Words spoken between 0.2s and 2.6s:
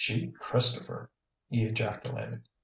Christopher!" he ejaculated.